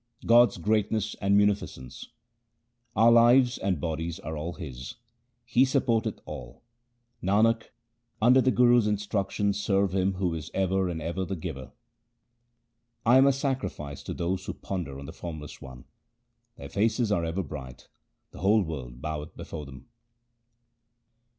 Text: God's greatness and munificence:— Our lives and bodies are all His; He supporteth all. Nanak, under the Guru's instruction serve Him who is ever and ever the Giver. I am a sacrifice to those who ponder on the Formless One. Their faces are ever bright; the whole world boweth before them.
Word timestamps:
God's 0.25 0.57
greatness 0.57 1.15
and 1.21 1.37
munificence:— 1.37 2.07
Our 2.95 3.11
lives 3.11 3.59
and 3.59 3.79
bodies 3.79 4.19
are 4.19 4.35
all 4.35 4.53
His; 4.53 4.95
He 5.45 5.63
supporteth 5.63 6.21
all. 6.25 6.63
Nanak, 7.21 7.65
under 8.19 8.41
the 8.41 8.49
Guru's 8.49 8.87
instruction 8.87 9.53
serve 9.53 9.93
Him 9.93 10.13
who 10.15 10.33
is 10.33 10.49
ever 10.55 10.89
and 10.89 11.03
ever 11.03 11.23
the 11.23 11.35
Giver. 11.35 11.71
I 13.05 13.19
am 13.19 13.27
a 13.27 13.31
sacrifice 13.31 14.01
to 14.01 14.15
those 14.15 14.43
who 14.47 14.55
ponder 14.55 14.99
on 14.99 15.05
the 15.05 15.13
Formless 15.13 15.61
One. 15.61 15.85
Their 16.55 16.69
faces 16.69 17.11
are 17.11 17.23
ever 17.23 17.43
bright; 17.43 17.87
the 18.31 18.39
whole 18.39 18.63
world 18.63 19.03
boweth 19.03 19.37
before 19.37 19.67
them. 19.67 19.85